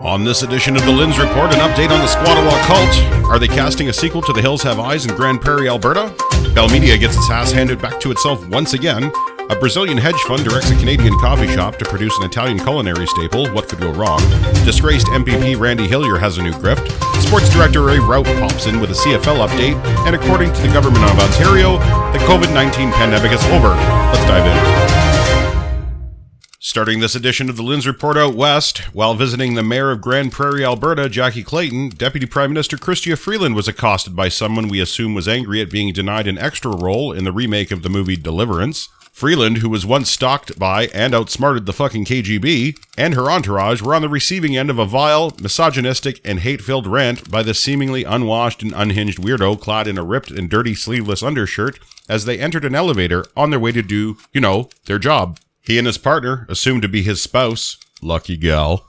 On 0.00 0.24
this 0.24 0.42
edition 0.42 0.76
of 0.76 0.86
the 0.86 0.90
Lindz 0.92 1.18
Report, 1.18 1.52
an 1.52 1.60
update 1.60 1.90
on 1.90 2.00
the 2.00 2.06
Squattawa 2.06 2.58
cult. 2.64 3.24
Are 3.26 3.38
they 3.38 3.46
casting 3.46 3.90
a 3.90 3.92
sequel 3.92 4.22
to 4.22 4.32
The 4.32 4.40
Hills 4.40 4.62
Have 4.62 4.80
Eyes 4.80 5.04
in 5.04 5.14
Grande 5.14 5.38
Prairie, 5.38 5.68
Alberta? 5.68 6.14
Bell 6.54 6.70
Media 6.70 6.96
gets 6.96 7.18
its 7.18 7.30
ass 7.30 7.52
handed 7.52 7.82
back 7.82 8.00
to 8.00 8.10
itself 8.10 8.48
once 8.48 8.72
again. 8.72 9.12
A 9.50 9.56
Brazilian 9.56 9.98
hedge 9.98 10.18
fund 10.22 10.42
directs 10.42 10.70
a 10.70 10.76
Canadian 10.76 11.12
coffee 11.18 11.48
shop 11.48 11.76
to 11.76 11.84
produce 11.84 12.16
an 12.18 12.24
Italian 12.24 12.58
culinary 12.58 13.06
staple. 13.08 13.46
What 13.50 13.68
could 13.68 13.80
go 13.80 13.92
wrong? 13.92 14.20
Disgraced 14.64 15.06
MPP 15.08 15.60
Randy 15.60 15.86
Hillier 15.86 16.16
has 16.16 16.38
a 16.38 16.42
new 16.42 16.52
grift. 16.52 16.88
Sports 17.20 17.50
director 17.50 17.82
Ray 17.82 17.98
Rauth 17.98 18.24
pops 18.40 18.66
in 18.66 18.80
with 18.80 18.90
a 18.92 18.94
CFL 18.94 19.46
update. 19.46 19.76
And 20.06 20.16
according 20.16 20.54
to 20.54 20.62
the 20.62 20.68
government 20.68 21.04
of 21.04 21.18
Ontario, 21.18 21.76
the 22.14 22.20
COVID 22.20 22.54
19 22.54 22.90
pandemic 22.92 23.32
is 23.32 23.44
over. 23.46 23.68
Let's 23.68 24.24
dive 24.24 24.46
in. 24.46 24.99
Starting 26.70 27.00
this 27.00 27.16
edition 27.16 27.50
of 27.50 27.56
the 27.56 27.64
Lindz 27.64 27.84
Report 27.84 28.16
out 28.16 28.36
west, 28.36 28.78
while 28.94 29.14
visiting 29.14 29.54
the 29.54 29.62
mayor 29.64 29.90
of 29.90 30.00
Grande 30.00 30.30
Prairie, 30.30 30.64
Alberta, 30.64 31.08
Jackie 31.08 31.42
Clayton, 31.42 31.88
Deputy 31.88 32.26
Prime 32.26 32.52
Minister 32.52 32.76
Chrystia 32.76 33.18
Freeland 33.18 33.56
was 33.56 33.66
accosted 33.66 34.14
by 34.14 34.28
someone 34.28 34.68
we 34.68 34.80
assume 34.80 35.12
was 35.12 35.26
angry 35.26 35.60
at 35.60 35.68
being 35.68 35.92
denied 35.92 36.28
an 36.28 36.38
extra 36.38 36.70
role 36.70 37.10
in 37.12 37.24
the 37.24 37.32
remake 37.32 37.72
of 37.72 37.82
the 37.82 37.88
movie 37.88 38.14
Deliverance. 38.14 38.88
Freeland, 39.10 39.56
who 39.56 39.68
was 39.68 39.84
once 39.84 40.12
stalked 40.12 40.60
by 40.60 40.86
and 40.94 41.12
outsmarted 41.12 41.66
the 41.66 41.72
fucking 41.72 42.04
KGB, 42.04 42.78
and 42.96 43.14
her 43.14 43.28
entourage 43.28 43.82
were 43.82 43.96
on 43.96 44.02
the 44.02 44.08
receiving 44.08 44.56
end 44.56 44.70
of 44.70 44.78
a 44.78 44.86
vile, 44.86 45.32
misogynistic, 45.42 46.20
and 46.24 46.38
hate 46.38 46.62
filled 46.62 46.86
rant 46.86 47.28
by 47.32 47.42
the 47.42 47.52
seemingly 47.52 48.04
unwashed 48.04 48.62
and 48.62 48.72
unhinged 48.76 49.18
weirdo 49.18 49.60
clad 49.60 49.88
in 49.88 49.98
a 49.98 50.04
ripped 50.04 50.30
and 50.30 50.48
dirty 50.48 50.76
sleeveless 50.76 51.20
undershirt 51.20 51.80
as 52.08 52.26
they 52.26 52.38
entered 52.38 52.64
an 52.64 52.76
elevator 52.76 53.24
on 53.36 53.50
their 53.50 53.58
way 53.58 53.72
to 53.72 53.82
do, 53.82 54.18
you 54.32 54.40
know, 54.40 54.68
their 54.84 55.00
job. 55.00 55.36
He 55.62 55.78
and 55.78 55.86
his 55.86 55.98
partner, 55.98 56.46
assumed 56.48 56.82
to 56.82 56.88
be 56.88 57.02
his 57.02 57.22
spouse, 57.22 57.76
lucky 58.02 58.36
gal, 58.36 58.86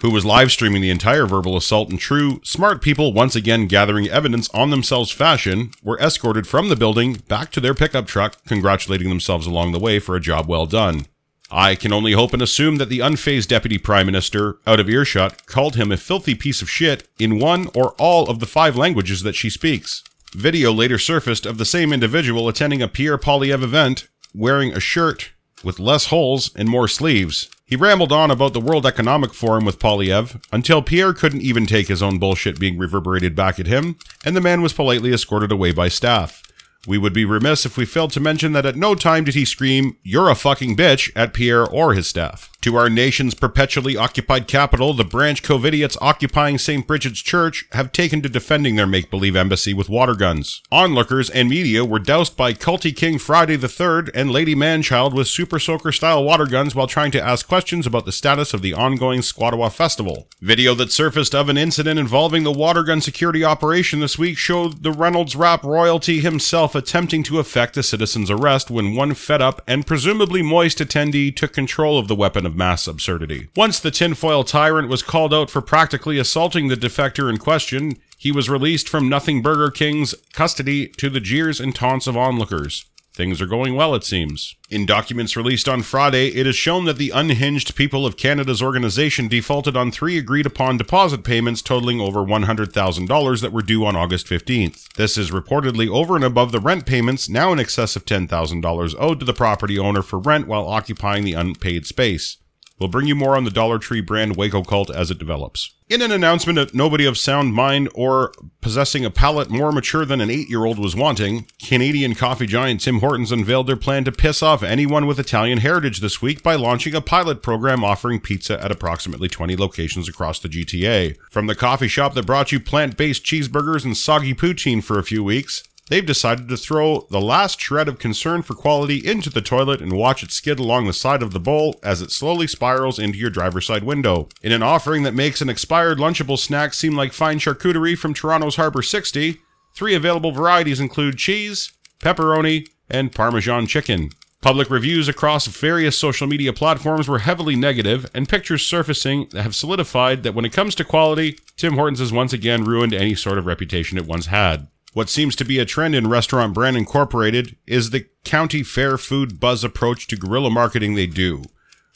who 0.00 0.10
was 0.10 0.24
live 0.24 0.52
streaming 0.52 0.82
the 0.82 0.90
entire 0.90 1.26
verbal 1.26 1.56
assault 1.56 1.88
and 1.88 1.98
true 1.98 2.40
smart 2.44 2.82
people 2.82 3.12
once 3.12 3.34
again 3.34 3.66
gathering 3.66 4.08
evidence 4.08 4.48
on 4.50 4.70
themselves 4.70 5.10
fashion, 5.10 5.70
were 5.82 5.98
escorted 5.98 6.46
from 6.46 6.68
the 6.68 6.76
building 6.76 7.14
back 7.28 7.50
to 7.52 7.60
their 7.60 7.74
pickup 7.74 8.06
truck, 8.06 8.44
congratulating 8.46 9.08
themselves 9.08 9.46
along 9.46 9.72
the 9.72 9.78
way 9.78 9.98
for 9.98 10.14
a 10.14 10.20
job 10.20 10.46
well 10.46 10.66
done. 10.66 11.06
I 11.50 11.76
can 11.76 11.92
only 11.92 12.12
hope 12.12 12.32
and 12.32 12.42
assume 12.42 12.76
that 12.76 12.88
the 12.88 12.98
unfazed 12.98 13.48
deputy 13.48 13.78
prime 13.78 14.06
minister, 14.06 14.58
out 14.66 14.80
of 14.80 14.90
earshot, 14.90 15.46
called 15.46 15.76
him 15.76 15.92
a 15.92 15.96
filthy 15.96 16.34
piece 16.34 16.60
of 16.60 16.68
shit 16.68 17.08
in 17.18 17.38
one 17.38 17.68
or 17.74 17.92
all 17.92 18.28
of 18.28 18.40
the 18.40 18.46
five 18.46 18.76
languages 18.76 19.22
that 19.22 19.36
she 19.36 19.48
speaks. 19.48 20.02
Video 20.34 20.72
later 20.72 20.98
surfaced 20.98 21.46
of 21.46 21.56
the 21.56 21.64
same 21.64 21.92
individual 21.92 22.48
attending 22.48 22.82
a 22.82 22.88
Pierre 22.88 23.16
Poilievre 23.16 23.62
event, 23.62 24.08
wearing 24.34 24.72
a 24.72 24.80
shirt 24.80 25.30
with 25.64 25.78
less 25.78 26.06
holes 26.06 26.50
and 26.54 26.68
more 26.68 26.88
sleeves. 26.88 27.48
He 27.66 27.74
rambled 27.74 28.12
on 28.12 28.30
about 28.30 28.52
the 28.52 28.60
World 28.60 28.86
Economic 28.86 29.34
Forum 29.34 29.64
with 29.64 29.80
Poilievre 29.80 30.40
until 30.52 30.82
Pierre 30.82 31.12
couldn't 31.12 31.42
even 31.42 31.66
take 31.66 31.88
his 31.88 32.02
own 32.02 32.18
bullshit 32.18 32.60
being 32.60 32.78
reverberated 32.78 33.34
back 33.34 33.58
at 33.58 33.66
him, 33.66 33.96
and 34.24 34.36
the 34.36 34.40
man 34.40 34.62
was 34.62 34.72
politely 34.72 35.12
escorted 35.12 35.50
away 35.50 35.72
by 35.72 35.88
staff. 35.88 36.42
We 36.86 36.98
would 36.98 37.12
be 37.12 37.24
remiss 37.24 37.66
if 37.66 37.76
we 37.76 37.84
failed 37.84 38.12
to 38.12 38.20
mention 38.20 38.52
that 38.52 38.66
at 38.66 38.76
no 38.76 38.94
time 38.94 39.24
did 39.24 39.34
he 39.34 39.44
scream, 39.44 39.96
You're 40.04 40.30
a 40.30 40.36
fucking 40.36 40.76
bitch, 40.76 41.10
at 41.16 41.34
Pierre 41.34 41.66
or 41.66 41.94
his 41.94 42.06
staff. 42.06 42.52
To 42.66 42.74
our 42.74 42.90
nation's 42.90 43.36
perpetually 43.36 43.96
occupied 43.96 44.48
capital, 44.48 44.92
the 44.92 45.04
branch 45.04 45.44
Covidiots 45.44 45.96
occupying 46.00 46.58
St. 46.58 46.84
Bridget's 46.84 47.22
Church 47.22 47.64
have 47.70 47.92
taken 47.92 48.22
to 48.22 48.28
defending 48.28 48.74
their 48.74 48.88
make 48.88 49.08
believe 49.08 49.36
embassy 49.36 49.72
with 49.72 49.88
water 49.88 50.16
guns. 50.16 50.62
Onlookers 50.72 51.30
and 51.30 51.48
media 51.48 51.84
were 51.84 52.00
doused 52.00 52.36
by 52.36 52.52
Culty 52.52 52.90
King 52.90 53.20
Friday 53.20 53.54
the 53.54 53.68
3rd 53.68 54.10
and 54.16 54.32
Lady 54.32 54.56
Manchild 54.56 55.14
with 55.14 55.28
Super 55.28 55.60
Soaker 55.60 55.92
style 55.92 56.24
water 56.24 56.44
guns 56.44 56.74
while 56.74 56.88
trying 56.88 57.12
to 57.12 57.22
ask 57.22 57.46
questions 57.46 57.86
about 57.86 58.04
the 58.04 58.10
status 58.10 58.52
of 58.52 58.62
the 58.62 58.74
ongoing 58.74 59.20
Squattawa 59.20 59.70
Festival. 59.70 60.26
Video 60.40 60.74
that 60.74 60.90
surfaced 60.90 61.36
of 61.36 61.48
an 61.48 61.56
incident 61.56 62.00
involving 62.00 62.42
the 62.42 62.50
water 62.50 62.82
gun 62.82 63.00
security 63.00 63.44
operation 63.44 64.00
this 64.00 64.18
week 64.18 64.36
showed 64.36 64.82
the 64.82 64.90
Reynolds 64.90 65.36
rap 65.36 65.62
royalty 65.62 66.18
himself 66.18 66.74
attempting 66.74 67.22
to 67.22 67.38
effect 67.38 67.76
a 67.76 67.84
citizen's 67.84 68.28
arrest 68.28 68.72
when 68.72 68.96
one 68.96 69.14
fed 69.14 69.40
up 69.40 69.62
and 69.68 69.86
presumably 69.86 70.42
moist 70.42 70.78
attendee 70.78 71.30
took 71.32 71.52
control 71.52 71.96
of 71.96 72.08
the 72.08 72.16
weapon 72.16 72.44
of 72.44 72.55
mass 72.56 72.86
absurdity. 72.86 73.48
Once 73.54 73.78
the 73.78 73.90
tinfoil 73.90 74.42
tyrant 74.44 74.88
was 74.88 75.02
called 75.02 75.34
out 75.34 75.50
for 75.50 75.60
practically 75.60 76.18
assaulting 76.18 76.68
the 76.68 76.76
defector 76.76 77.30
in 77.30 77.36
question, 77.36 77.96
he 78.18 78.32
was 78.32 78.48
released 78.50 78.88
from 78.88 79.08
Nothing 79.08 79.42
Burger 79.42 79.70
King's 79.70 80.14
custody 80.32 80.88
to 80.88 81.10
the 81.10 81.20
jeers 81.20 81.60
and 81.60 81.74
taunts 81.74 82.06
of 82.06 82.16
onlookers. 82.16 82.86
Things 83.16 83.40
are 83.40 83.46
going 83.46 83.74
well, 83.74 83.94
it 83.94 84.04
seems. 84.04 84.56
In 84.68 84.84
documents 84.84 85.38
released 85.38 85.70
on 85.70 85.80
Friday, 85.80 86.34
it 86.34 86.46
is 86.46 86.54
shown 86.54 86.84
that 86.84 86.98
the 86.98 87.08
Unhinged 87.14 87.74
People 87.74 88.04
of 88.04 88.18
Canada's 88.18 88.60
organization 88.60 89.26
defaulted 89.26 89.74
on 89.74 89.90
three 89.90 90.18
agreed 90.18 90.44
upon 90.44 90.76
deposit 90.76 91.24
payments 91.24 91.62
totaling 91.62 91.98
over 91.98 92.20
$100,000 92.20 93.40
that 93.40 93.52
were 93.52 93.62
due 93.62 93.86
on 93.86 93.96
August 93.96 94.26
15th. 94.26 94.92
This 94.96 95.16
is 95.16 95.30
reportedly 95.30 95.88
over 95.88 96.14
and 96.14 96.26
above 96.26 96.52
the 96.52 96.60
rent 96.60 96.84
payments, 96.84 97.26
now 97.26 97.54
in 97.54 97.58
excess 97.58 97.96
of 97.96 98.04
$10,000 98.04 98.94
owed 98.98 99.20
to 99.20 99.24
the 99.24 99.32
property 99.32 99.78
owner 99.78 100.02
for 100.02 100.18
rent 100.18 100.46
while 100.46 100.68
occupying 100.68 101.24
the 101.24 101.32
unpaid 101.32 101.86
space. 101.86 102.36
We'll 102.78 102.88
bring 102.90 103.06
you 103.06 103.14
more 103.14 103.36
on 103.36 103.44
the 103.44 103.50
Dollar 103.50 103.78
Tree 103.78 104.02
brand 104.02 104.36
Waco 104.36 104.62
cult 104.62 104.90
as 104.90 105.10
it 105.10 105.18
develops. 105.18 105.72
In 105.88 106.02
an 106.02 106.10
announcement 106.10 106.56
that 106.56 106.74
nobody 106.74 107.06
of 107.06 107.16
sound 107.16 107.54
mind 107.54 107.88
or 107.94 108.32
possessing 108.60 109.04
a 109.04 109.10
palate 109.10 109.48
more 109.48 109.72
mature 109.72 110.04
than 110.04 110.20
an 110.20 110.30
eight 110.30 110.50
year 110.50 110.64
old 110.64 110.78
was 110.78 110.96
wanting, 110.96 111.46
Canadian 111.62 112.14
coffee 112.14 112.46
giant 112.46 112.80
Tim 112.80 112.98
Hortons 112.98 113.32
unveiled 113.32 113.66
their 113.66 113.76
plan 113.76 114.04
to 114.04 114.12
piss 114.12 114.42
off 114.42 114.62
anyone 114.62 115.06
with 115.06 115.20
Italian 115.20 115.58
heritage 115.58 116.00
this 116.00 116.20
week 116.20 116.42
by 116.42 116.54
launching 116.54 116.94
a 116.94 117.00
pilot 117.00 117.40
program 117.40 117.84
offering 117.84 118.20
pizza 118.20 118.62
at 118.62 118.72
approximately 118.72 119.28
20 119.28 119.56
locations 119.56 120.08
across 120.08 120.38
the 120.40 120.48
GTA. 120.48 121.16
From 121.30 121.46
the 121.46 121.54
coffee 121.54 121.88
shop 121.88 122.14
that 122.14 122.26
brought 122.26 122.52
you 122.52 122.60
plant 122.60 122.96
based 122.96 123.24
cheeseburgers 123.24 123.84
and 123.84 123.96
soggy 123.96 124.34
poutine 124.34 124.82
for 124.82 124.98
a 124.98 125.04
few 125.04 125.24
weeks, 125.24 125.62
they've 125.88 126.06
decided 126.06 126.48
to 126.48 126.56
throw 126.56 127.06
the 127.10 127.20
last 127.20 127.60
shred 127.60 127.88
of 127.88 127.98
concern 127.98 128.42
for 128.42 128.54
quality 128.54 129.06
into 129.06 129.30
the 129.30 129.40
toilet 129.40 129.80
and 129.80 129.92
watch 129.92 130.22
it 130.22 130.30
skid 130.30 130.58
along 130.58 130.86
the 130.86 130.92
side 130.92 131.22
of 131.22 131.32
the 131.32 131.40
bowl 131.40 131.78
as 131.82 132.02
it 132.02 132.10
slowly 132.10 132.46
spirals 132.46 132.98
into 132.98 133.18
your 133.18 133.30
driver's 133.30 133.66
side 133.66 133.84
window. 133.84 134.28
In 134.42 134.52
an 134.52 134.62
offering 134.62 135.02
that 135.04 135.14
makes 135.14 135.40
an 135.40 135.48
expired 135.48 135.98
Lunchable 135.98 136.38
snack 136.38 136.74
seem 136.74 136.94
like 136.94 137.12
fine 137.12 137.38
charcuterie 137.38 137.96
from 137.96 138.14
Toronto's 138.14 138.56
Harbor 138.56 138.82
60, 138.82 139.40
three 139.74 139.94
available 139.94 140.32
varieties 140.32 140.80
include 140.80 141.18
cheese, 141.18 141.72
pepperoni, 142.00 142.66
and 142.88 143.12
Parmesan 143.12 143.66
chicken. 143.66 144.10
Public 144.42 144.70
reviews 144.70 145.08
across 145.08 145.46
various 145.46 145.98
social 145.98 146.26
media 146.26 146.52
platforms 146.52 147.08
were 147.08 147.20
heavily 147.20 147.56
negative, 147.56 148.08
and 148.14 148.28
pictures 148.28 148.64
surfacing 148.64 149.28
have 149.32 149.56
solidified 149.56 150.22
that 150.22 150.34
when 150.34 150.44
it 150.44 150.52
comes 150.52 150.74
to 150.76 150.84
quality, 150.84 151.38
Tim 151.56 151.74
Hortons 151.74 151.98
has 151.98 152.12
once 152.12 152.32
again 152.32 152.64
ruined 152.64 152.94
any 152.94 153.14
sort 153.14 153.38
of 153.38 153.46
reputation 153.46 153.98
it 153.98 154.06
once 154.06 154.26
had. 154.26 154.68
What 154.96 155.10
seems 155.10 155.36
to 155.36 155.44
be 155.44 155.58
a 155.58 155.66
trend 155.66 155.94
in 155.94 156.08
Restaurant 156.08 156.54
Brand 156.54 156.74
Incorporated 156.74 157.56
is 157.66 157.90
the 157.90 158.06
county 158.24 158.62
fair 158.62 158.96
food 158.96 159.38
buzz 159.38 159.62
approach 159.62 160.06
to 160.06 160.16
guerrilla 160.16 160.48
marketing 160.48 160.94
they 160.94 161.06
do. 161.06 161.42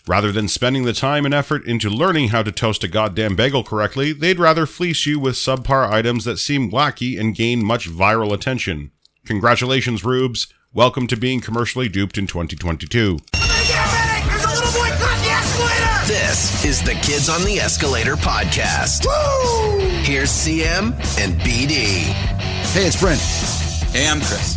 Rather 0.07 0.31
than 0.31 0.49
spending 0.49 0.85
the 0.85 0.93
time 0.93 1.25
and 1.25 1.33
effort 1.33 1.65
into 1.65 1.89
learning 1.89 2.29
how 2.29 2.43
to 2.43 2.53
toast 2.53 2.85
a 2.85 2.89
goddamn 2.89 3.37
bagel 3.37 3.65
correctly, 3.65 4.13
they'd 4.13 4.39
rather 4.39 4.67
fleece 4.67 5.07
you 5.07 5.19
with 5.19 5.37
subpar 5.37 5.89
items 5.89 6.27
that 6.27 6.37
seem 6.37 6.71
wacky 6.71 7.19
and 7.19 7.35
gain 7.35 7.65
much 7.65 7.89
viral 7.89 8.35
attention. 8.35 8.91
Congratulations, 9.25 10.05
Rubes. 10.05 10.53
Welcome 10.75 11.07
to 11.07 11.17
being 11.17 11.41
commercially 11.41 11.89
duped 11.89 12.19
in 12.19 12.27
2022. 12.27 13.17
This 16.07 16.65
is 16.67 16.83
the 16.83 16.99
Kids 17.03 17.31
on 17.31 17.45
the 17.45 17.61
Escalator 17.61 18.17
podcast. 18.17 19.07
Woo! 19.07 19.79
Here's 20.03 20.29
CM 20.29 20.93
and 21.19 21.41
BD. 21.41 22.40
Hey, 22.71 22.87
it's 22.87 22.95
Brent. 22.95 23.19
Hey, 23.91 24.07
I'm 24.07 24.21
Chris. 24.23 24.55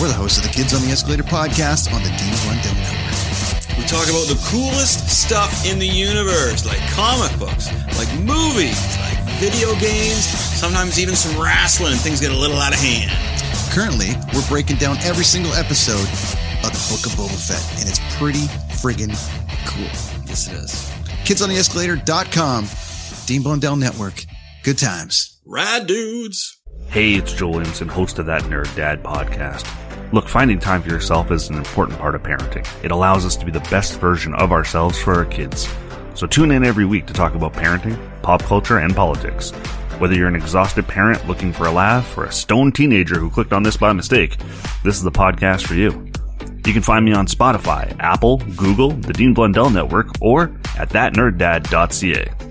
We're 0.00 0.08
the 0.08 0.16
hosts 0.16 0.40
of 0.40 0.44
the 0.44 0.48
Kids 0.48 0.72
on 0.72 0.80
the 0.80 0.88
Escalator 0.88 1.22
podcast 1.22 1.92
on 1.92 2.00
the 2.00 2.08
Dean 2.16 2.32
Blundell 2.40 2.72
Network. 2.72 3.76
We 3.76 3.84
talk 3.84 4.08
about 4.08 4.32
the 4.32 4.40
coolest 4.48 5.04
stuff 5.12 5.52
in 5.68 5.78
the 5.78 5.86
universe, 5.86 6.64
like 6.64 6.80
comic 6.96 7.36
books, 7.36 7.68
like 8.00 8.08
movies, 8.24 8.80
like 8.96 9.20
video 9.36 9.76
games, 9.76 10.24
sometimes 10.24 10.98
even 10.98 11.14
some 11.14 11.36
wrestling. 11.36 11.92
And 11.92 12.00
things 12.00 12.18
get 12.18 12.32
a 12.32 12.36
little 12.36 12.56
out 12.56 12.72
of 12.72 12.80
hand. 12.80 13.12
Currently, 13.76 14.16
we're 14.32 14.48
breaking 14.48 14.80
down 14.80 14.96
every 15.04 15.24
single 15.28 15.52
episode 15.52 16.08
of 16.64 16.72
the 16.72 16.80
Book 16.88 17.04
of 17.04 17.12
Boba 17.12 17.36
Fett, 17.36 17.60
and 17.76 17.92
it's 17.92 18.00
pretty 18.16 18.48
friggin' 18.80 19.12
cool. 19.68 19.84
Yes, 20.24 20.48
it 20.48 20.56
is. 20.56 20.88
KidsOnTheEscalator.com, 21.28 22.68
Dean 23.26 23.42
Blundell 23.42 23.76
Network. 23.76 24.24
Good 24.64 24.78
times. 24.78 25.40
Rad 25.44 25.86
dudes. 25.86 26.59
Hey, 26.90 27.14
it's 27.14 27.32
Joel 27.32 27.52
Williamson, 27.52 27.86
host 27.86 28.18
of 28.18 28.26
that 28.26 28.42
Nerd 28.42 28.74
Dad 28.74 29.00
podcast. 29.04 29.64
Look, 30.12 30.26
finding 30.26 30.58
time 30.58 30.82
for 30.82 30.88
yourself 30.88 31.30
is 31.30 31.48
an 31.48 31.54
important 31.54 32.00
part 32.00 32.16
of 32.16 32.24
parenting. 32.24 32.66
It 32.84 32.90
allows 32.90 33.24
us 33.24 33.36
to 33.36 33.44
be 33.44 33.52
the 33.52 33.60
best 33.70 34.00
version 34.00 34.34
of 34.34 34.50
ourselves 34.50 34.98
for 34.98 35.14
our 35.14 35.24
kids. 35.24 35.72
So 36.14 36.26
tune 36.26 36.50
in 36.50 36.64
every 36.64 36.84
week 36.84 37.06
to 37.06 37.12
talk 37.12 37.36
about 37.36 37.52
parenting, 37.52 37.96
pop 38.22 38.42
culture, 38.42 38.78
and 38.78 38.92
politics. 38.92 39.52
Whether 40.00 40.16
you're 40.16 40.26
an 40.26 40.34
exhausted 40.34 40.88
parent 40.88 41.28
looking 41.28 41.52
for 41.52 41.68
a 41.68 41.70
laugh 41.70 42.18
or 42.18 42.24
a 42.24 42.32
stoned 42.32 42.74
teenager 42.74 43.20
who 43.20 43.30
clicked 43.30 43.52
on 43.52 43.62
this 43.62 43.76
by 43.76 43.92
mistake, 43.92 44.36
this 44.82 44.96
is 44.96 45.04
the 45.04 45.12
podcast 45.12 45.68
for 45.68 45.74
you. 45.74 45.90
You 46.66 46.72
can 46.72 46.82
find 46.82 47.04
me 47.04 47.12
on 47.12 47.28
Spotify, 47.28 47.94
Apple, 48.00 48.38
Google, 48.56 48.90
the 48.90 49.12
Dean 49.12 49.32
Blundell 49.32 49.70
Network, 49.70 50.08
or 50.20 50.50
at 50.76 50.88
thatnerddad.ca. 50.88 52.49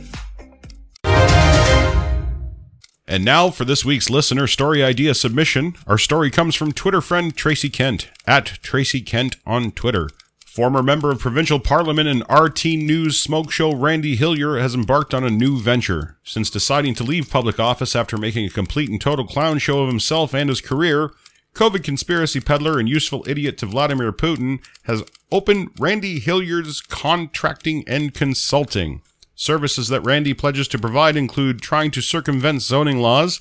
And 3.09 3.25
now 3.25 3.49
for 3.49 3.65
this 3.65 3.83
week's 3.83 4.11
listener 4.11 4.45
story 4.45 4.83
idea 4.83 5.15
submission. 5.15 5.75
Our 5.87 5.97
story 5.97 6.29
comes 6.29 6.53
from 6.53 6.71
Twitter 6.71 7.01
friend 7.01 7.35
Tracy 7.35 7.67
Kent 7.67 8.07
at 8.27 8.45
Tracy 8.61 9.01
Kent 9.01 9.37
on 9.47 9.71
Twitter. 9.71 10.09
Former 10.45 10.83
member 10.83 11.09
of 11.09 11.17
provincial 11.17 11.59
parliament 11.59 12.07
and 12.07 12.23
RT 12.29 12.65
News 12.65 13.19
smoke 13.19 13.51
show 13.51 13.73
Randy 13.73 14.15
Hillier 14.15 14.59
has 14.59 14.75
embarked 14.75 15.15
on 15.15 15.23
a 15.23 15.31
new 15.31 15.59
venture. 15.59 16.19
Since 16.23 16.51
deciding 16.51 16.93
to 16.95 17.03
leave 17.03 17.31
public 17.31 17.59
office 17.59 17.95
after 17.95 18.15
making 18.15 18.45
a 18.45 18.51
complete 18.51 18.91
and 18.91 19.01
total 19.01 19.25
clown 19.25 19.57
show 19.57 19.81
of 19.81 19.87
himself 19.87 20.35
and 20.35 20.47
his 20.47 20.61
career, 20.61 21.09
COVID 21.55 21.83
conspiracy 21.83 22.39
peddler 22.39 22.77
and 22.77 22.87
useful 22.87 23.25
idiot 23.27 23.57
to 23.57 23.65
Vladimir 23.65 24.11
Putin 24.11 24.59
has 24.83 25.03
opened 25.31 25.69
Randy 25.79 26.19
Hillier's 26.19 26.79
Contracting 26.79 27.83
and 27.87 28.13
Consulting. 28.13 29.01
Services 29.39 29.87
that 29.87 30.03
Randy 30.03 30.33
pledges 30.33 30.67
to 30.67 30.77
provide 30.77 31.15
include 31.15 31.61
trying 31.61 31.91
to 31.91 32.01
circumvent 32.01 32.61
zoning 32.61 32.99
laws, 32.99 33.39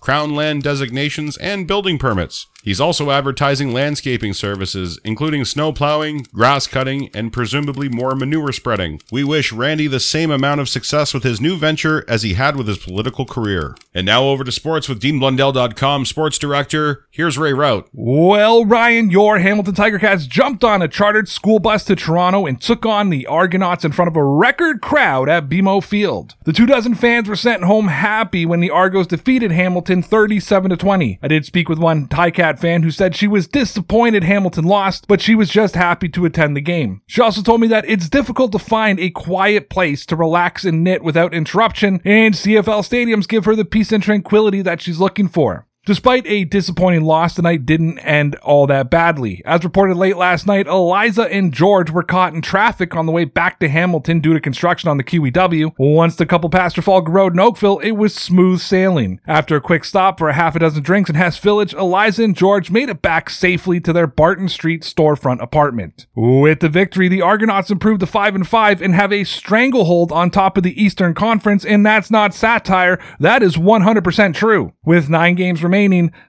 crown 0.00 0.36
land 0.36 0.62
designations, 0.62 1.36
and 1.38 1.66
building 1.66 1.98
permits. 1.98 2.46
He's 2.62 2.80
also 2.80 3.10
advertising 3.10 3.72
landscaping 3.72 4.34
services, 4.34 4.98
including 5.04 5.44
snow 5.44 5.72
plowing, 5.72 6.26
grass 6.34 6.66
cutting, 6.66 7.08
and 7.14 7.32
presumably 7.32 7.88
more 7.88 8.14
manure 8.14 8.52
spreading. 8.52 9.00
We 9.10 9.24
wish 9.24 9.52
Randy 9.52 9.86
the 9.86 10.00
same 10.00 10.30
amount 10.30 10.60
of 10.60 10.68
success 10.68 11.14
with 11.14 11.22
his 11.22 11.40
new 11.40 11.56
venture 11.56 12.04
as 12.06 12.22
he 12.22 12.34
had 12.34 12.56
with 12.56 12.68
his 12.68 12.78
political 12.78 13.24
career. 13.24 13.74
And 13.94 14.04
now 14.04 14.24
over 14.24 14.44
to 14.44 14.52
sports 14.52 14.88
with 14.88 15.00
DeanBlundell.com 15.00 16.04
sports 16.04 16.38
director. 16.38 17.06
Here's 17.10 17.38
Ray 17.38 17.52
Rauth. 17.52 17.88
Well, 17.92 18.64
Ryan, 18.64 19.10
your 19.10 19.38
Hamilton 19.38 19.74
Tiger 19.74 19.98
Cats 19.98 20.26
jumped 20.26 20.62
on 20.62 20.82
a 20.82 20.88
chartered 20.88 21.28
school 21.28 21.58
bus 21.58 21.84
to 21.84 21.96
Toronto 21.96 22.46
and 22.46 22.60
took 22.60 22.84
on 22.84 23.10
the 23.10 23.26
Argonauts 23.26 23.84
in 23.84 23.92
front 23.92 24.08
of 24.08 24.16
a 24.16 24.24
record 24.24 24.82
crowd 24.82 25.28
at 25.28 25.48
BMO 25.48 25.82
Field. 25.82 26.34
The 26.44 26.52
two 26.52 26.66
dozen 26.66 26.94
fans 26.94 27.28
were 27.28 27.36
sent 27.36 27.64
home 27.64 27.88
happy 27.88 28.44
when 28.44 28.60
the 28.60 28.70
Argos 28.70 29.06
defeated 29.06 29.50
Hamilton 29.50 30.02
37 30.02 30.70
to 30.70 30.76
20. 30.76 31.18
I 31.22 31.28
did 31.28 31.44
speak 31.44 31.68
with 31.68 31.78
one 31.78 32.06
Ticat 32.06 32.49
fan 32.58 32.82
who 32.82 32.90
said 32.90 33.14
she 33.14 33.28
was 33.28 33.46
disappointed 33.46 34.24
Hamilton 34.24 34.64
lost, 34.64 35.06
but 35.06 35.20
she 35.20 35.34
was 35.34 35.48
just 35.48 35.74
happy 35.74 36.08
to 36.10 36.24
attend 36.24 36.56
the 36.56 36.60
game. 36.60 37.02
She 37.06 37.20
also 37.20 37.42
told 37.42 37.60
me 37.60 37.68
that 37.68 37.88
it's 37.88 38.08
difficult 38.08 38.52
to 38.52 38.58
find 38.58 38.98
a 38.98 39.10
quiet 39.10 39.70
place 39.70 40.04
to 40.06 40.16
relax 40.16 40.64
and 40.64 40.82
knit 40.82 41.02
without 41.02 41.34
interruption, 41.34 42.00
and 42.04 42.34
CFL 42.34 42.82
stadiums 42.82 43.28
give 43.28 43.44
her 43.44 43.54
the 43.54 43.64
peace 43.64 43.92
and 43.92 44.02
tranquility 44.02 44.62
that 44.62 44.80
she's 44.80 44.98
looking 44.98 45.28
for. 45.28 45.66
Despite 45.86 46.26
a 46.26 46.44
disappointing 46.44 47.04
loss, 47.04 47.34
the 47.34 47.42
night 47.42 47.64
didn't 47.64 47.98
end 48.00 48.36
all 48.36 48.66
that 48.66 48.90
badly. 48.90 49.42
As 49.46 49.64
reported 49.64 49.96
late 49.96 50.18
last 50.18 50.46
night, 50.46 50.66
Eliza 50.66 51.22
and 51.32 51.54
George 51.54 51.90
were 51.90 52.02
caught 52.02 52.34
in 52.34 52.42
traffic 52.42 52.94
on 52.94 53.06
the 53.06 53.12
way 53.12 53.24
back 53.24 53.58
to 53.60 53.68
Hamilton 53.68 54.20
due 54.20 54.34
to 54.34 54.40
construction 54.40 54.90
on 54.90 54.98
the 54.98 55.02
QEW. 55.02 55.72
Once 55.78 56.16
the 56.16 56.26
couple 56.26 56.50
passed 56.50 56.74
Trafalgar 56.74 57.10
Road 57.10 57.32
in 57.32 57.40
Oakville, 57.40 57.78
it 57.78 57.92
was 57.92 58.14
smooth 58.14 58.60
sailing. 58.60 59.20
After 59.26 59.56
a 59.56 59.60
quick 59.60 59.86
stop 59.86 60.18
for 60.18 60.28
a 60.28 60.34
half 60.34 60.54
a 60.54 60.58
dozen 60.58 60.82
drinks 60.82 61.08
in 61.08 61.16
Hess 61.16 61.38
Village, 61.38 61.72
Eliza 61.72 62.24
and 62.24 62.36
George 62.36 62.70
made 62.70 62.90
it 62.90 63.00
back 63.00 63.30
safely 63.30 63.80
to 63.80 63.94
their 63.94 64.06
Barton 64.06 64.50
Street 64.50 64.82
storefront 64.82 65.42
apartment. 65.42 66.06
With 66.14 66.60
the 66.60 66.68
victory, 66.68 67.08
the 67.08 67.22
Argonauts 67.22 67.70
improved 67.70 68.00
to 68.00 68.06
5 68.06 68.34
and 68.34 68.46
5 68.46 68.82
and 68.82 68.94
have 68.94 69.14
a 69.14 69.24
stranglehold 69.24 70.12
on 70.12 70.30
top 70.30 70.58
of 70.58 70.62
the 70.62 70.80
Eastern 70.80 71.14
Conference, 71.14 71.64
and 71.64 71.86
that's 71.86 72.10
not 72.10 72.34
satire, 72.34 73.00
that 73.18 73.42
is 73.42 73.56
100% 73.56 74.34
true. 74.34 74.74
With 74.84 75.08
9 75.08 75.34
games 75.34 75.62
remaining, 75.62 75.69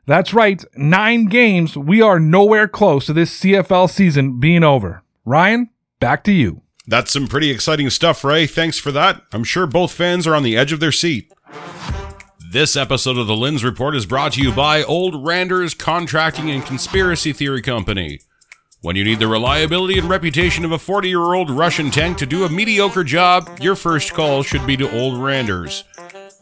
that's 0.05 0.33
right, 0.33 0.63
9 0.75 1.25
games, 1.25 1.77
we 1.77 2.01
are 2.01 2.19
nowhere 2.19 2.67
close 2.67 3.05
to 3.05 3.13
this 3.13 3.39
CFL 3.39 3.89
season 3.89 4.39
being 4.39 4.63
over. 4.63 5.03
Ryan, 5.25 5.69
back 5.99 6.23
to 6.25 6.31
you. 6.31 6.61
That's 6.87 7.11
some 7.11 7.27
pretty 7.27 7.51
exciting 7.51 7.89
stuff, 7.89 8.23
Ray. 8.23 8.47
Thanks 8.47 8.77
for 8.79 8.91
that. 8.91 9.21
I'm 9.31 9.43
sure 9.43 9.67
both 9.67 9.91
fans 9.91 10.25
are 10.25 10.35
on 10.35 10.43
the 10.43 10.57
edge 10.57 10.71
of 10.71 10.79
their 10.79 10.91
seat. 10.91 11.31
This 12.51 12.75
episode 12.75 13.17
of 13.17 13.27
the 13.27 13.35
Lindz 13.35 13.63
Report 13.63 13.95
is 13.95 14.05
brought 14.05 14.33
to 14.33 14.41
you 14.41 14.51
by 14.51 14.83
Old 14.83 15.25
Randers 15.25 15.73
Contracting 15.73 16.51
and 16.51 16.65
Conspiracy 16.65 17.31
Theory 17.31 17.61
Company. 17.61 18.19
When 18.81 18.95
you 18.95 19.03
need 19.03 19.19
the 19.19 19.27
reliability 19.27 19.99
and 19.99 20.09
reputation 20.09 20.65
of 20.65 20.71
a 20.71 20.79
40 20.79 21.07
year 21.07 21.33
old 21.33 21.51
Russian 21.51 21.91
tank 21.91 22.17
to 22.17 22.25
do 22.25 22.43
a 22.43 22.49
mediocre 22.49 23.03
job, 23.03 23.47
your 23.61 23.75
first 23.75 24.13
call 24.13 24.41
should 24.43 24.65
be 24.65 24.75
to 24.75 24.91
Old 24.91 25.23
Randers. 25.23 25.83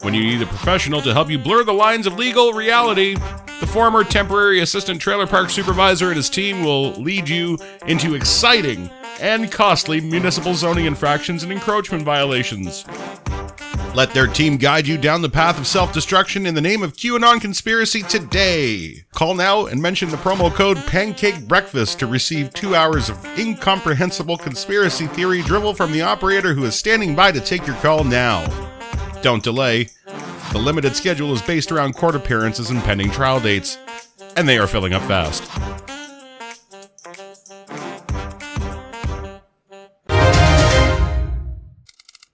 When 0.02 0.14
you 0.14 0.22
need 0.22 0.40
a 0.40 0.46
professional 0.46 1.02
to 1.02 1.12
help 1.12 1.28
you 1.28 1.38
blur 1.38 1.62
the 1.62 1.74
lines 1.74 2.06
of 2.06 2.16
legal 2.16 2.54
reality, 2.54 3.16
the 3.60 3.66
former 3.66 4.02
temporary 4.02 4.60
assistant 4.60 4.98
trailer 4.98 5.26
park 5.26 5.50
supervisor 5.50 6.08
and 6.08 6.16
his 6.16 6.30
team 6.30 6.64
will 6.64 6.92
lead 6.92 7.28
you 7.28 7.58
into 7.86 8.14
exciting 8.14 8.88
and 9.20 9.52
costly 9.52 10.00
municipal 10.00 10.54
zoning 10.54 10.86
infractions 10.86 11.42
and 11.42 11.52
encroachment 11.52 12.02
violations. 12.02 12.86
Let 13.94 14.14
their 14.14 14.26
team 14.26 14.56
guide 14.56 14.86
you 14.86 14.96
down 14.96 15.20
the 15.20 15.28
path 15.28 15.58
of 15.58 15.66
self 15.66 15.92
destruction 15.92 16.46
in 16.46 16.54
the 16.54 16.62
name 16.62 16.82
of 16.82 16.94
QAnon 16.94 17.38
conspiracy 17.38 18.02
today. 18.02 19.04
Call 19.12 19.34
now 19.34 19.66
and 19.66 19.82
mention 19.82 20.08
the 20.08 20.16
promo 20.16 20.50
code 20.50 20.78
Pancake 20.86 21.46
Breakfast 21.46 21.98
to 21.98 22.06
receive 22.06 22.54
two 22.54 22.74
hours 22.74 23.10
of 23.10 23.22
incomprehensible 23.38 24.38
conspiracy 24.38 25.08
theory 25.08 25.42
drivel 25.42 25.74
from 25.74 25.92
the 25.92 26.00
operator 26.00 26.54
who 26.54 26.64
is 26.64 26.74
standing 26.74 27.14
by 27.14 27.32
to 27.32 27.40
take 27.40 27.66
your 27.66 27.76
call 27.76 28.02
now. 28.02 28.69
Don't 29.22 29.42
delay. 29.42 29.88
The 30.52 30.58
limited 30.58 30.96
schedule 30.96 31.32
is 31.32 31.42
based 31.42 31.70
around 31.70 31.94
court 31.94 32.14
appearances 32.14 32.70
and 32.70 32.80
pending 32.82 33.10
trial 33.10 33.38
dates, 33.38 33.76
and 34.36 34.48
they 34.48 34.58
are 34.58 34.66
filling 34.66 34.94
up 34.94 35.02
fast. 35.02 35.44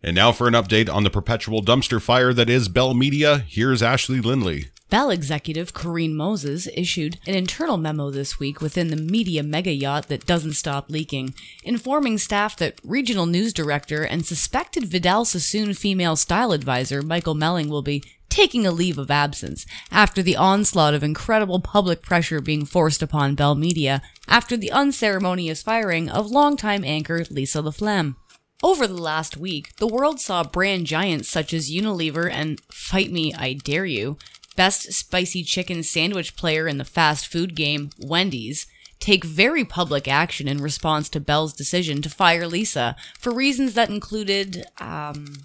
And 0.03 0.15
now 0.15 0.31
for 0.31 0.47
an 0.47 0.55
update 0.55 0.89
on 0.89 1.03
the 1.03 1.11
perpetual 1.11 1.63
dumpster 1.63 2.01
fire 2.01 2.33
that 2.33 2.49
is 2.49 2.69
Bell 2.69 2.95
Media, 2.95 3.39
here's 3.39 3.83
Ashley 3.83 4.21
Lindley. 4.21 4.67
Bell 4.89 5.11
executive 5.11 5.75
Karine 5.75 6.15
Moses 6.15 6.69
issued 6.73 7.19
an 7.27 7.35
internal 7.35 7.77
memo 7.77 8.11
this 8.13 8.39
week 8.39 8.61
within 8.61 8.89
the 8.89 8.97
media 8.97 9.43
mega 9.43 9.73
yacht 9.73 10.07
that 10.09 10.27
doesn't 10.27 10.53
stop 10.53 10.89
leaking, 10.89 11.35
informing 11.65 12.19
staff 12.19 12.57
that 12.59 12.81
regional 12.85 13.27
news 13.27 13.53
director 13.53 14.05
and 14.05 14.25
suspected 14.25 14.85
Vidal 14.85 15.25
Sassoon 15.25 15.75
female 15.75 16.15
style 16.15 16.53
advisor 16.53 17.03
Michael 17.03 17.35
Melling 17.35 17.69
will 17.69 17.83
be 17.83 18.05
taking 18.29 18.65
a 18.65 18.71
leave 18.71 18.97
of 18.97 19.11
absence 19.11 19.67
after 19.91 20.23
the 20.23 20.37
onslaught 20.37 20.95
of 20.95 21.03
incredible 21.03 21.59
public 21.59 22.01
pressure 22.01 22.41
being 22.41 22.65
forced 22.65 23.03
upon 23.03 23.35
Bell 23.35 23.57
Media 23.57 24.01
after 24.29 24.57
the 24.57 24.71
unceremonious 24.71 25.63
firing 25.63 26.09
of 26.09 26.31
longtime 26.31 26.85
anchor 26.85 27.25
Lisa 27.29 27.61
LaFlamme. 27.61 28.15
Over 28.63 28.87
the 28.87 28.95
last 28.95 29.37
week, 29.37 29.75
the 29.77 29.87
world 29.87 30.21
saw 30.21 30.45
brand 30.45 30.87
giants 30.87 31.29
such 31.29 31.53
as 31.53 31.71
Unilever 31.71 32.31
and 32.31 32.61
Fight 32.71 33.11
Me, 33.11 33.35
I 33.35 33.55
Dare 33.55 33.85
You, 33.85 34.17
best 34.57 34.93
spicy 34.93 35.45
chicken 35.45 35.83
sandwich 35.83 36.37
player 36.37 36.67
in 36.67 36.79
the 36.79 36.85
fast 36.85 37.27
food 37.27 37.55
game, 37.55 37.91
Wendy's, 37.99 38.67
take 38.99 39.25
very 39.25 39.65
public 39.65 40.09
action 40.09 40.49
in 40.49 40.63
response 40.63 41.09
to 41.11 41.21
Bell's 41.21 41.53
decision 41.53 42.03
to 42.03 42.11
fire 42.11 42.47
Lisa 42.47 42.97
for 43.19 43.33
reasons 43.33 43.75
that 43.75 43.91
included, 43.91 44.67
um, 44.79 45.43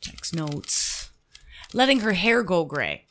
checks 0.00 0.32
notes, 0.32 1.10
letting 1.72 2.00
her 2.00 2.12
hair 2.12 2.42
go 2.42 2.64
gray. 2.64 3.06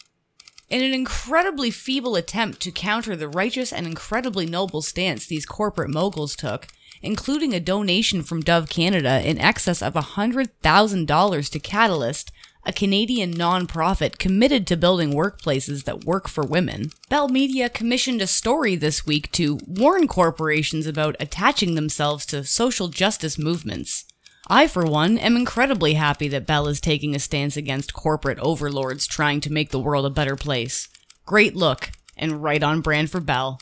In 0.70 0.82
an 0.82 0.94
incredibly 0.94 1.70
feeble 1.70 2.16
attempt 2.16 2.60
to 2.62 2.72
counter 2.72 3.16
the 3.16 3.28
righteous 3.28 3.72
and 3.72 3.86
incredibly 3.86 4.46
noble 4.46 4.82
stance 4.82 5.28
these 5.28 5.46
corporate 5.46 5.90
moguls 5.90 6.36
took, 6.36 6.68
including 7.04 7.54
a 7.54 7.60
donation 7.60 8.24
from 8.24 8.42
Dove 8.42 8.70
Canada 8.70 9.22
in 9.28 9.38
excess 9.38 9.82
of 9.82 9.94
$100,000 9.94 11.52
to 11.52 11.60
Catalyst, 11.60 12.32
a 12.66 12.74
Canadian 12.74 13.34
nonprofit 13.34 14.18
committed 14.18 14.66
to 14.68 14.78
building 14.78 15.14
workplaces 15.14 15.84
that 15.84 16.06
work 16.06 16.28
for 16.28 16.44
women. 16.46 16.92
Bell 17.10 17.28
Media 17.28 17.70
commissioned 17.70 18.22
a 18.22 18.28
story 18.28 18.76
this 18.76 19.06
week 19.06 19.32
to 19.34 19.60
warn 19.68 20.08
corporations 20.08 20.88
about 20.88 21.16
attaching 21.20 21.76
themselves 21.76 22.26
to 22.28 22.44
social 22.44 22.88
justice 22.88 23.38
movements. 23.38 24.06
I, 24.48 24.68
for 24.68 24.86
one, 24.86 25.18
am 25.18 25.36
incredibly 25.36 25.94
happy 25.94 26.28
that 26.30 26.48
Bell 26.48 26.68
is 26.68 26.82
taking 26.82 27.16
a 27.16 27.20
stance 27.20 27.56
against 27.56 27.94
corporate 27.94 28.40
overlords 28.40 29.08
trying 29.08 29.40
to 29.42 29.54
make 29.54 29.72
the 29.72 29.80
world 29.80 30.06
a 30.06 30.10
better 30.10 30.36
place. 30.36 30.90
Great 31.26 31.56
look, 31.56 31.92
and 32.18 32.44
right 32.44 32.62
on 32.62 32.82
brand 32.82 33.10
for 33.10 33.22
Bell. 33.22 33.60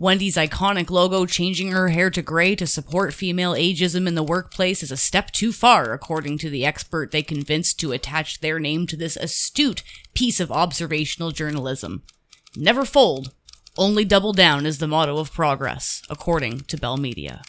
Wendy's 0.00 0.36
iconic 0.36 0.88
logo 0.88 1.26
changing 1.26 1.72
her 1.72 1.90
hair 1.90 2.08
to 2.08 2.22
gray 2.22 2.56
to 2.56 2.66
support 2.66 3.12
female 3.12 3.52
ageism 3.52 4.08
in 4.08 4.14
the 4.14 4.22
workplace 4.22 4.82
is 4.82 4.90
a 4.90 4.96
step 4.96 5.30
too 5.30 5.52
far, 5.52 5.92
according 5.92 6.38
to 6.38 6.48
the 6.48 6.64
expert 6.64 7.10
they 7.10 7.22
convinced 7.22 7.78
to 7.80 7.92
attach 7.92 8.40
their 8.40 8.58
name 8.58 8.86
to 8.86 8.96
this 8.96 9.18
astute 9.18 9.82
piece 10.14 10.40
of 10.40 10.50
observational 10.50 11.32
journalism. 11.32 12.02
Never 12.56 12.86
fold, 12.86 13.34
only 13.76 14.06
double 14.06 14.32
down 14.32 14.64
is 14.64 14.78
the 14.78 14.88
motto 14.88 15.18
of 15.18 15.34
progress, 15.34 16.00
according 16.08 16.60
to 16.60 16.78
Bell 16.78 16.96
Media. 16.96 17.42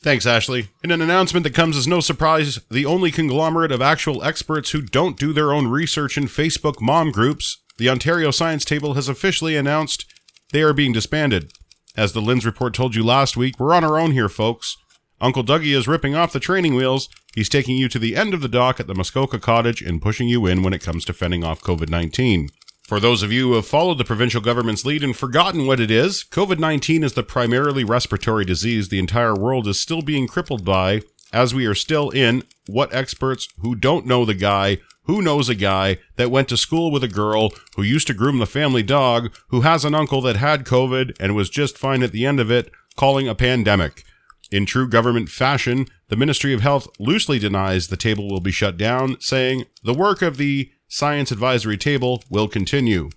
Thanks, 0.00 0.24
Ashley. 0.24 0.70
In 0.82 0.90
an 0.90 1.02
announcement 1.02 1.44
that 1.44 1.54
comes 1.54 1.76
as 1.76 1.86
no 1.86 2.00
surprise, 2.00 2.58
the 2.70 2.86
only 2.86 3.10
conglomerate 3.10 3.70
of 3.70 3.82
actual 3.82 4.24
experts 4.24 4.70
who 4.70 4.80
don't 4.80 5.18
do 5.18 5.34
their 5.34 5.52
own 5.52 5.66
research 5.66 6.16
in 6.16 6.24
Facebook 6.24 6.80
mom 6.80 7.10
groups, 7.10 7.58
the 7.76 7.90
Ontario 7.90 8.30
Science 8.30 8.64
Table 8.64 8.94
has 8.94 9.10
officially 9.10 9.56
announced 9.56 10.06
they 10.52 10.62
are 10.62 10.72
being 10.72 10.92
disbanded. 10.92 11.52
As 11.96 12.12
the 12.12 12.22
Lindz 12.22 12.46
Report 12.46 12.72
told 12.72 12.94
you 12.94 13.04
last 13.04 13.36
week, 13.36 13.58
we're 13.58 13.74
on 13.74 13.84
our 13.84 13.98
own 13.98 14.12
here, 14.12 14.28
folks. 14.28 14.76
Uncle 15.20 15.44
Dougie 15.44 15.76
is 15.76 15.88
ripping 15.88 16.14
off 16.14 16.32
the 16.32 16.40
training 16.40 16.74
wheels. 16.74 17.08
He's 17.34 17.48
taking 17.48 17.76
you 17.76 17.88
to 17.88 17.98
the 17.98 18.16
end 18.16 18.34
of 18.34 18.40
the 18.40 18.48
dock 18.48 18.80
at 18.80 18.86
the 18.86 18.94
Muskoka 18.94 19.38
Cottage 19.38 19.82
and 19.82 20.02
pushing 20.02 20.28
you 20.28 20.46
in 20.46 20.62
when 20.62 20.72
it 20.72 20.82
comes 20.82 21.04
to 21.06 21.12
fending 21.12 21.44
off 21.44 21.60
COVID 21.60 21.88
19. 21.88 22.48
For 22.82 22.98
those 22.98 23.22
of 23.22 23.32
you 23.32 23.48
who 23.48 23.54
have 23.54 23.66
followed 23.66 23.98
the 23.98 24.04
provincial 24.04 24.40
government's 24.40 24.84
lead 24.84 25.04
and 25.04 25.16
forgotten 25.16 25.66
what 25.66 25.80
it 25.80 25.90
is, 25.90 26.24
COVID 26.24 26.58
19 26.58 27.04
is 27.04 27.14
the 27.14 27.22
primarily 27.22 27.84
respiratory 27.84 28.44
disease 28.44 28.88
the 28.88 28.98
entire 28.98 29.34
world 29.34 29.68
is 29.68 29.78
still 29.78 30.02
being 30.02 30.26
crippled 30.26 30.64
by, 30.64 31.02
as 31.32 31.54
we 31.54 31.66
are 31.66 31.74
still 31.74 32.10
in 32.10 32.42
what 32.66 32.92
experts 32.92 33.48
who 33.60 33.74
don't 33.74 34.06
know 34.06 34.24
the 34.24 34.34
guy, 34.34 34.78
who 35.04 35.22
knows 35.22 35.48
a 35.48 35.54
guy 35.54 35.98
that 36.16 36.30
went 36.30 36.48
to 36.48 36.56
school 36.56 36.90
with 36.90 37.02
a 37.02 37.08
girl 37.08 37.50
who 37.76 37.82
used 37.82 38.06
to 38.06 38.14
groom 38.14 38.38
the 38.38 38.46
family 38.46 38.82
dog, 38.82 39.34
who 39.48 39.62
has 39.62 39.84
an 39.84 39.94
uncle 39.94 40.20
that 40.22 40.36
had 40.36 40.64
COVID 40.64 41.16
and 41.18 41.34
was 41.34 41.50
just 41.50 41.78
fine 41.78 42.02
at 42.02 42.12
the 42.12 42.24
end 42.24 42.40
of 42.40 42.50
it, 42.50 42.70
calling 42.96 43.28
a 43.28 43.34
pandemic. 43.34 44.04
In 44.50 44.66
true 44.66 44.86
government 44.86 45.28
fashion, 45.28 45.86
the 46.08 46.16
Ministry 46.16 46.52
of 46.52 46.60
Health 46.60 46.86
loosely 46.98 47.38
denies 47.38 47.88
the 47.88 47.96
table 47.96 48.28
will 48.28 48.40
be 48.40 48.52
shut 48.52 48.76
down, 48.76 49.18
saying 49.18 49.64
the 49.82 49.94
work 49.94 50.20
of 50.20 50.36
the 50.36 50.70
Science 50.88 51.32
Advisory 51.32 51.78
Table 51.78 52.22
will 52.28 52.48
continue. 52.48 53.08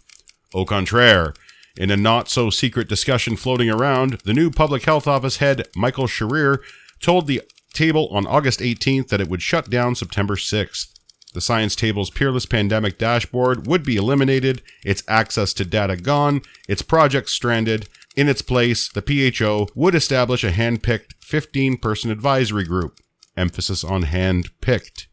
Au 0.53 0.63
contraire, 0.63 1.33
in 1.77 1.91
a 1.91 1.97
not 1.97 2.29
so 2.29 2.49
secret 2.49 2.87
discussion 2.87 3.35
floating 3.35 3.69
around, 3.69 4.19
the 4.23 4.33
new 4.33 4.49
Public 4.49 4.83
Health 4.83 5.07
Office 5.07 5.37
head, 5.37 5.67
Michael 5.75 6.07
Sherar, 6.07 6.59
told 7.01 7.27
the 7.27 7.41
table 7.73 8.07
on 8.11 8.25
August 8.25 8.61
18th 8.61 9.09
that 9.09 9.19
it 9.19 9.27
would 9.27 9.41
shut 9.41 9.69
down 9.69 9.93
September 9.93 10.37
6th. 10.37 10.94
The 11.35 11.41
Science 11.41 11.75
Table's 11.75 12.09
peerless 12.09 12.45
pandemic 12.45 12.97
dashboard 12.97 13.67
would 13.67 13.83
be 13.83 13.97
eliminated, 13.97 14.61
its 14.85 15.03
access 15.05 15.51
to 15.55 15.65
data 15.65 15.97
gone, 15.97 16.41
its 16.69 16.81
projects 16.81 17.33
stranded. 17.33 17.89
In 18.15 18.29
its 18.29 18.41
place, 18.41 18.87
the 18.87 19.01
PHO 19.01 19.67
would 19.75 19.95
establish 19.95 20.45
a 20.45 20.51
hand 20.51 20.81
picked 20.81 21.21
15 21.25 21.75
person 21.75 22.09
advisory 22.09 22.63
group. 22.63 23.01
Emphasis 23.35 23.83
on 23.83 24.03
hand 24.03 24.49
picked 24.61 25.09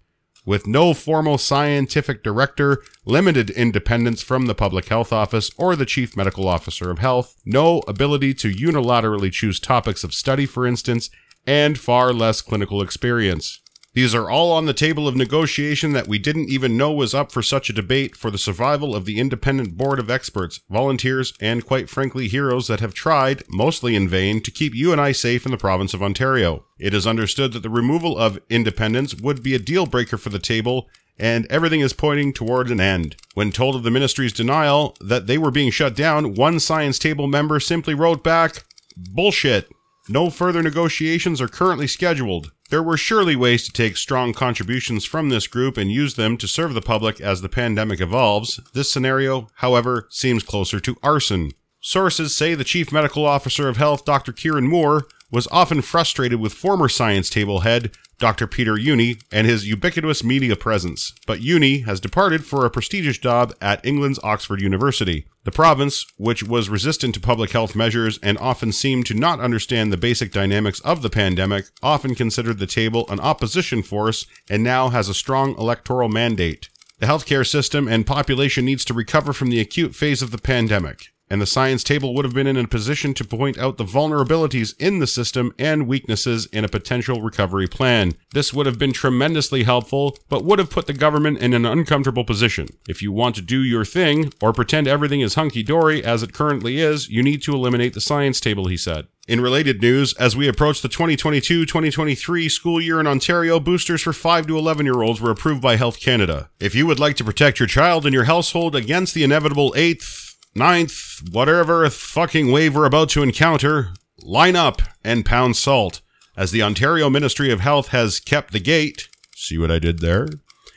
with 0.47 0.65
no 0.65 0.95
formal 0.95 1.39
scientific 1.39 2.23
director, 2.23 2.83
limited 3.05 3.51
independence 3.51 4.23
from 4.23 4.47
the 4.47 4.55
public 4.55 4.89
health 4.91 5.13
office 5.13 5.51
or 5.59 5.75
the 5.75 5.87
chief 5.87 6.17
medical 6.17 6.47
officer 6.47 6.89
of 6.93 7.01
health, 7.01 7.35
no 7.45 7.81
ability 7.89 8.33
to 8.35 8.53
unilaterally 8.53 9.33
choose 9.33 9.59
topics 9.59 10.05
of 10.05 10.15
study, 10.15 10.47
for 10.47 10.69
instance, 10.69 11.11
and 11.49 11.81
far 11.81 12.13
less 12.13 12.41
clinical 12.41 12.81
experience. 12.81 13.62
These 13.95 14.15
are 14.15 14.31
all 14.31 14.53
on 14.53 14.65
the 14.65 14.73
table 14.73 15.07
of 15.07 15.17
negotiation 15.17 15.93
that 15.93 16.09
we 16.09 16.19
didn't 16.19 16.49
even 16.49 16.79
know 16.79 16.91
was 16.91 17.13
up 17.13 17.31
for 17.31 17.43
such 17.43 17.69
a 17.69 17.75
debate 17.75 18.17
for 18.17 18.31
the 18.31 18.39
survival 18.39 18.97
of 18.97 19.05
the 19.05 19.19
independent 19.21 19.77
board 19.77 19.99
of 19.99 20.09
experts, 20.09 20.61
volunteers, 20.71 21.35
and 21.43 21.67
quite 21.67 21.91
frankly, 21.91 22.27
heroes 22.27 22.69
that 22.69 22.81
have 22.81 22.95
tried, 22.95 23.43
mostly 23.51 23.95
in 23.95 24.09
vain, 24.09 24.41
to 24.41 24.51
keep 24.51 24.75
you 24.75 24.93
and 24.93 25.01
I 25.01 25.13
safe 25.13 25.45
in 25.45 25.53
the 25.53 25.59
province 25.59 25.93
of 25.93 26.03
Ontario. 26.03 26.65
It 26.79 26.95
is 26.95 27.07
understood 27.07 27.53
that 27.53 27.63
the 27.63 27.69
removal 27.69 28.17
of 28.17 28.41
independence 28.49 29.15
would 29.15 29.43
be 29.43 29.55
a 29.55 29.59
deal 29.59 29.85
breaker 29.85 30.17
for 30.17 30.31
the 30.31 30.39
table, 30.39 30.89
and 31.19 31.47
everything 31.51 31.81
is 31.81 31.93
pointing 31.93 32.33
toward 32.33 32.71
an 32.71 32.81
end. 32.81 33.17
When 33.35 33.53
told 33.53 33.77
of 33.77 33.83
the 33.83 33.91
ministry's 33.91 34.33
denial 34.33 34.97
that 35.03 35.27
they 35.27 35.37
were 35.37 35.51
being 35.51 35.71
shut 35.71 35.95
down, 35.95 36.35
one 36.35 36.61
science 36.61 36.99
table 36.99 37.27
member 37.27 37.61
simply 37.61 37.93
wrote 37.93 38.25
back, 38.25 38.65
Bullshit. 38.97 39.69
No 40.09 40.31
further 40.31 40.63
negotiations 40.63 41.41
are 41.41 41.49
currently 41.49 41.87
scheduled. 41.87 42.53
There 42.73 42.83
were 42.83 42.97
surely 42.97 43.37
ways 43.37 43.65
to 43.65 43.71
take 43.71 43.99
strong 43.99 44.33
contributions 44.33 45.05
from 45.05 45.29
this 45.29 45.47
group 45.47 45.77
and 45.77 45.93
use 45.93 46.15
them 46.15 46.39
to 46.39 46.49
serve 46.49 46.73
the 46.73 46.81
public 46.81 47.21
as 47.21 47.43
the 47.43 47.51
pandemic 47.51 48.01
evolves. 48.01 48.61
This 48.73 48.91
scenario, 48.91 49.49
however, 49.57 50.07
seems 50.09 50.43
closer 50.43 50.81
to 50.81 50.97
arson. 51.03 51.53
Sources 51.83 52.35
say 52.35 52.55
the 52.55 52.65
Chief 52.65 52.91
Medical 52.91 53.27
Officer 53.27 53.69
of 53.69 53.77
Health, 53.77 54.07
Dr. 54.07 54.33
Kieran 54.33 54.69
Moore, 54.69 55.05
was 55.31 55.47
often 55.53 55.83
frustrated 55.83 56.41
with 56.41 56.55
former 56.55 56.89
science 56.89 57.29
table 57.29 57.61
head 57.61 57.91
Dr. 58.23 58.47
Peter 58.47 58.75
Jüni 58.75 59.21
and 59.33 59.49
his 59.49 59.67
ubiquitous 59.67 60.23
media 60.23 60.55
presence, 60.55 61.13
but 61.27 61.41
Jüni 61.41 61.87
has 61.87 61.99
departed 61.99 62.47
for 62.47 62.65
a 62.65 62.71
prestigious 62.71 63.19
job 63.19 63.53
at 63.61 63.85
England's 63.85 64.21
Oxford 64.23 64.61
University. 64.61 65.27
The 65.43 65.51
province, 65.51 66.07
which 66.19 66.45
was 66.45 66.71
resistant 66.71 67.15
to 67.15 67.21
public 67.21 67.51
health 67.51 67.75
measures 67.75 68.21
and 68.23 68.39
often 68.39 68.71
seemed 68.71 69.07
to 69.07 69.15
not 69.15 69.41
understand 69.41 69.93
the 69.93 69.97
basic 69.97 70.31
dynamics 70.31 70.79
of 70.83 71.03
the 71.03 71.11
pandemic, 71.11 71.65
often 71.83 72.15
considered 72.15 72.61
the 72.61 72.67
table 72.69 73.07
an 73.09 73.19
opposition 73.19 73.83
force 73.83 74.25
and 74.49 74.63
now 74.63 74.91
has 74.91 75.09
a 75.09 75.15
strong 75.15 75.59
electoral 75.59 76.09
mandate. 76.09 76.69
The 77.01 77.07
healthcare 77.07 77.45
system 77.45 77.89
and 77.89 78.07
population 78.07 78.65
needs 78.65 78.85
to 78.85 78.95
recover 78.95 79.33
from 79.33 79.51
the 79.51 79.59
acute 79.59 79.97
phase 79.97 80.23
of 80.23 80.31
the 80.31 80.39
pandemic 80.39 81.12
and 81.33 81.41
the 81.41 81.47
science 81.47 81.83
table 81.83 82.15
would 82.15 82.27
have 82.27 82.35
been 82.35 82.47
in 82.47 82.59
a 82.59 82.69
position 82.69 83.15
to 83.15 83.25
point 83.25 83.57
out 83.57 83.79
the 83.79 83.85
vulnerabilities 83.87 84.75
in 84.79 84.99
the 84.99 85.07
system 85.07 85.55
and 85.59 85.89
weaknesses 85.89 86.45
in 86.53 86.63
a 86.63 86.69
potential 86.69 87.23
recovery 87.23 87.67
plan. 87.67 88.13
This 88.35 88.53
would 88.53 88.67
have 88.67 88.79
been 88.79 88.93
tremendously 88.93 89.63
helpful, 89.63 90.19
but 90.29 90.45
would 90.45 90.59
have 90.59 90.69
put 90.69 90.87
the 90.87 90.93
government 90.93 91.39
in 91.39 91.55
an 91.55 91.65
uncomfortable 91.65 92.27
position. 92.27 92.69
If 92.87 93.01
you 93.01 93.13
want 93.13 93.35
to 93.37 93.41
do 93.41 93.63
your 93.65 93.87
thing, 93.87 94.31
or 94.43 94.53
pretend 94.53 94.87
everything 94.87 95.23
is 95.23 95.35
hunky 95.35 95.63
dory 95.63 96.05
as 96.05 96.23
it 96.23 96.35
currently 96.35 96.77
is, 96.77 97.09
you 97.09 97.23
need 97.23 97.43
to 97.45 97.55
eliminate 97.55 97.95
the 97.95 98.03
science 98.03 98.39
table, 98.39 98.67
he 98.67 98.77
said. 98.77 99.07
In 99.27 99.41
related 99.41 99.81
news, 99.81 100.13
as 100.15 100.37
we 100.37 100.49
approach 100.49 100.83
the 100.83 100.89
2022 100.89 101.65
2023 101.65 102.49
school 102.51 102.79
year 102.79 103.01
in 103.01 103.07
Ontario, 103.07 103.59
boosters 103.59 104.03
for 104.03 104.13
5 104.13 104.49
to 104.49 104.59
11 104.59 104.85
year 104.85 105.01
olds 105.01 105.21
were 105.21 105.31
approved 105.31 105.63
by 105.63 105.77
Health 105.77 105.99
Canada. 105.99 106.51
If 106.61 106.75
you 106.75 106.87
would 106.89 106.99
like 106.99 107.17
to 107.17 107.25
protect 107.25 107.59
your 107.59 107.69
child 107.69 108.05
and 108.05 108.13
your 108.13 108.25
household 108.25 108.77
against 108.77 109.15
the 109.15 109.25
inevitable 109.25 109.73
8th, 109.73 110.22
ninth, 110.55 111.21
whatever 111.31 111.89
fucking 111.91 112.51
wave 112.51 112.75
we're 112.75 112.85
about 112.85 113.09
to 113.11 113.23
encounter, 113.23 113.91
line 114.23 114.57
up 114.57 114.83
and 115.05 115.25
pound 115.25 115.57
salt, 115.57 116.01
as 116.37 116.51
the 116.51 116.63
Ontario 116.63 117.11
Ministry 117.11 117.51
of 117.51 117.61
Health 117.61 117.89
has 117.89 118.21
kept 118.21 118.53
the 118.53 118.61
gate. 118.61 119.09
See 119.35 119.59
what 119.59 119.71
I 119.71 119.79
did 119.79 120.01
there? 120.01 120.29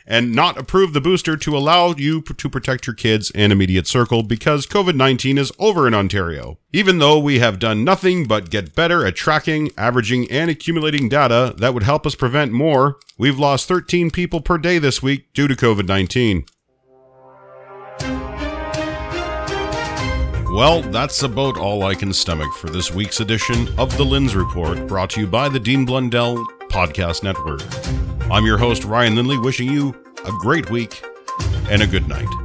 And 0.07 0.33
not 0.33 0.57
approved 0.57 0.93
the 0.93 1.01
booster 1.01 1.35
to 1.35 1.57
allow 1.57 1.95
you 1.95 2.21
to 2.21 2.49
protect 2.49 2.85
your 2.85 2.93
kids 2.93 3.31
and 3.33 3.51
immediate 3.51 3.87
circle 3.87 4.21
because 4.21 4.67
COVID 4.67 4.95
19 4.95 5.39
is 5.39 5.51
over 5.57 5.87
in 5.87 5.95
Ontario. 5.95 6.59
Even 6.71 6.99
though 6.99 7.17
we 7.17 7.39
have 7.39 7.57
done 7.57 7.83
nothing 7.83 8.27
but 8.27 8.51
get 8.51 8.75
better 8.75 9.03
at 9.05 9.15
tracking, 9.15 9.71
averaging, 9.77 10.29
and 10.29 10.51
accumulating 10.51 11.09
data 11.09 11.55
that 11.57 11.73
would 11.73 11.83
help 11.83 12.05
us 12.05 12.13
prevent 12.13 12.51
more, 12.51 12.97
we've 13.17 13.39
lost 13.39 13.67
13 13.67 14.11
people 14.11 14.41
per 14.41 14.59
day 14.59 14.77
this 14.77 15.01
week 15.01 15.33
due 15.33 15.47
to 15.47 15.55
COVID 15.55 15.87
19. 15.87 16.45
Well, 20.55 20.83
that's 20.83 21.21
about 21.21 21.57
all 21.57 21.83
I 21.83 21.95
can 21.95 22.13
stomach 22.13 22.49
for 22.53 22.69
this 22.69 22.89
week's 22.89 23.19
edition 23.19 23.67
of 23.77 23.97
The 23.97 24.05
Lindz 24.05 24.35
Report, 24.35 24.87
brought 24.87 25.09
to 25.09 25.19
you 25.19 25.27
by 25.27 25.49
the 25.49 25.59
Dean 25.59 25.83
Blundell 25.83 26.37
Podcast 26.69 27.23
Network. 27.23 27.61
I'm 28.31 28.45
your 28.45 28.57
host, 28.57 28.85
Ryan 28.85 29.17
Lindley, 29.17 29.37
wishing 29.37 29.69
you 29.69 29.93
a 30.23 30.31
great 30.39 30.69
week 30.71 31.03
and 31.69 31.81
a 31.81 31.87
good 31.87 32.07
night. 32.07 32.44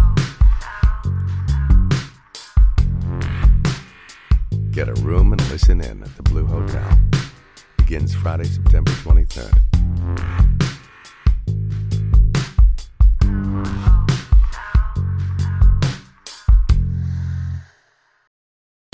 Get 4.71 4.87
a 4.87 4.93
room 5.01 5.33
and 5.33 5.49
listen 5.49 5.81
in 5.81 6.01
at 6.01 6.15
the 6.15 6.23
Blue 6.23 6.45
Hotel. 6.45 6.97
Begins 7.75 8.15
Friday, 8.15 8.45
September 8.45 8.91
23rd. 8.91 9.51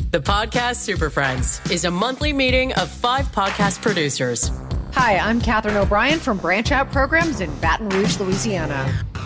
The 0.10 0.20
Podcast 0.20 0.78
Super 0.78 1.12
Friends 1.12 1.62
is 1.70 1.86
a 1.86 1.92
monthly 1.92 2.34
meeting 2.34 2.74
of 2.74 2.90
five 2.90 3.28
podcast 3.28 3.80
producers. 3.84 4.50
Hi, 4.94 5.18
I'm 5.20 5.40
Katherine 5.40 5.78
O'Brien 5.78 6.18
from 6.18 6.40
Branch 6.40 6.72
Out 6.72 6.92
Programs 6.92 7.40
in 7.40 7.54
Baton 7.60 7.90
Rouge, 7.90 8.20
Louisiana. 8.20 9.06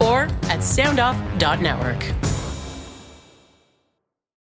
or 0.00 0.22
at 0.48 0.60
soundoff.network. 0.60 2.27